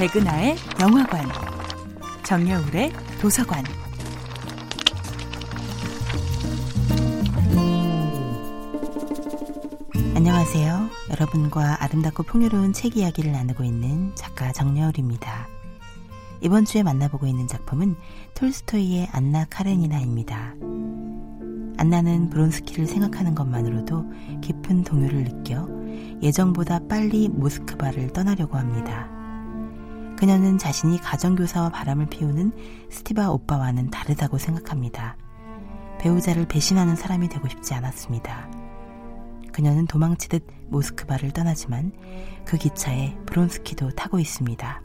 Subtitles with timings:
[0.00, 1.28] 백은하의 영화관,
[2.22, 2.90] 정여울의
[3.20, 3.62] 도서관.
[10.16, 10.88] 안녕하세요.
[11.10, 15.46] 여러분과 아름답고 풍요로운 책 이야기를 나누고 있는 작가 정여울입니다.
[16.40, 17.94] 이번 주에 만나보고 있는 작품은
[18.32, 20.54] 톨스토이의 안나 카레니나입니다.
[21.76, 24.06] 안나는 브론스키를 생각하는 것만으로도
[24.40, 25.68] 깊은 동요를 느껴
[26.22, 29.19] 예정보다 빨리 모스크바를 떠나려고 합니다.
[30.20, 32.52] 그녀는 자신이 가정교사와 바람을 피우는
[32.90, 35.16] 스티바 오빠와는 다르다고 생각합니다.
[35.98, 38.50] 배우자를 배신하는 사람이 되고 싶지 않았습니다.
[39.50, 41.92] 그녀는 도망치듯 모스크바를 떠나지만
[42.44, 44.82] 그 기차에 브론스키도 타고 있습니다.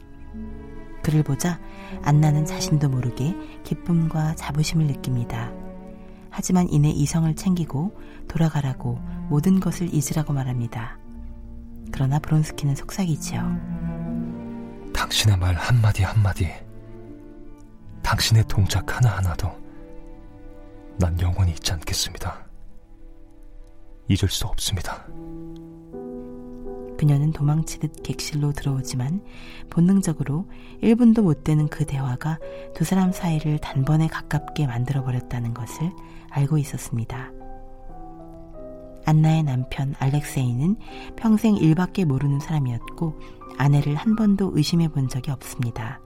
[1.02, 1.60] 그를 보자
[2.02, 5.52] 안나는 자신도 모르게 기쁨과 자부심을 느낍니다.
[6.30, 7.94] 하지만 이내 이성을 챙기고
[8.26, 10.98] 돌아가라고 모든 것을 잊으라고 말합니다.
[11.92, 13.75] 그러나 브론스키는 속삭이지요.
[14.96, 16.48] 당신의 말 한마디 한마디,
[18.02, 19.46] 당신의 동작 하나하나도
[20.98, 22.46] 난 영원히 잊지 않겠습니다.
[24.08, 25.04] 잊을 수 없습니다.
[26.96, 29.22] 그녀는 도망치듯 객실로 들어오지만
[29.68, 30.50] 본능적으로
[30.82, 32.38] 1분도 못 되는 그 대화가
[32.74, 35.92] 두 사람 사이를 단번에 가깝게 만들어버렸다는 것을
[36.30, 37.35] 알고 있었습니다.
[39.06, 40.76] 안나의 남편 알렉세이는
[41.16, 43.18] 평생 일밖에 모르는 사람이었고
[43.56, 46.00] 아내를 한 번도 의심해 본 적이 없습니다.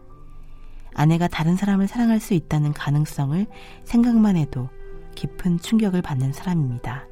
[0.95, 3.47] 아내가 다른 사람을 사랑할 수 있다는 가능성을
[3.85, 4.69] 생각만 해도
[5.15, 7.07] 깊은 충격을 받는 사람입니다.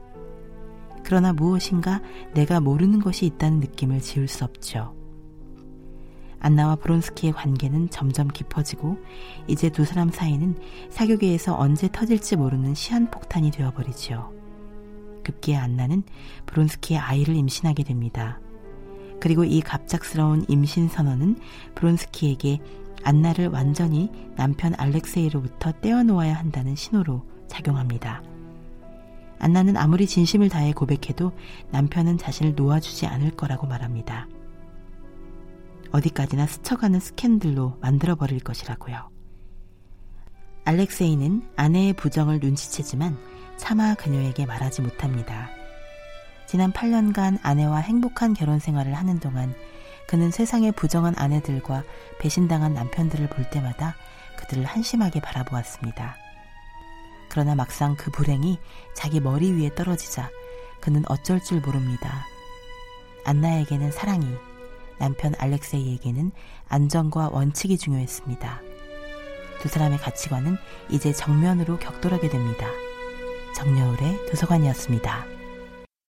[1.05, 2.03] 그러나 무엇인가
[2.35, 4.95] 내가 모르는 것이 있다는 느낌을 지울 수 없죠.
[6.39, 8.99] 안나와 브론스키의 관계는 점점 깊어지고
[9.47, 10.57] 이제 두 사람 사이는
[10.91, 14.39] 사교계에서 언제 터질지 모르는 시한폭탄이 되어버리지요.
[15.29, 16.03] 급기야 안나는
[16.47, 18.41] 브론스키의 아이를 임신하게 됩니다.
[19.21, 21.39] 그리고 이 갑작스러운 임신 선언은
[21.75, 22.61] 브론스키에게
[23.05, 28.23] 안나를 완전히 남편 알렉세이로부터 떼어놓아야 한다는 신호로 작용합니다.
[29.39, 31.33] 안나는 아무리 진심을 다해 고백해도
[31.71, 34.27] 남편은 자신을 놓아주지 않을 거라고 말합니다.
[35.93, 39.11] 어디까지나 스쳐가는 스캔들로 만들어버릴 것이라고요.
[40.65, 43.17] 알렉세이는 아내의 부정을 눈치채지만
[43.59, 45.51] 차마 그녀에게 말하지 못합니다.
[46.47, 49.55] 지난 8년간 아내와 행복한 결혼 생활을 하는 동안
[50.07, 51.83] 그는 세상의 부정한 아내들과
[52.19, 53.95] 배신당한 남편들을 볼 때마다
[54.39, 56.17] 그들을 한심하게 바라보았습니다.
[57.29, 58.59] 그러나 막상 그 불행이
[58.95, 60.31] 자기 머리 위에 떨어지자
[60.81, 62.25] 그는 어쩔 줄 모릅니다.
[63.25, 64.27] 안나에게는 사랑이,
[64.99, 66.33] 남편 알렉세이에게는
[66.69, 68.63] 안정과 원칙이 중요했습니다.
[69.61, 70.57] 두 사람의 가치관은
[70.89, 72.67] 이제 정면으로 격돌하게 됩니다.
[73.55, 75.38] 정여울의 도서관이었습니다.